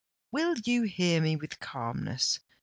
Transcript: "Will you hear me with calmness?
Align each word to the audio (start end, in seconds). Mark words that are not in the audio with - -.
"Will 0.31 0.55
you 0.65 0.81
hear 0.81 1.21
me 1.21 1.35
with 1.35 1.59
calmness? 1.59 2.39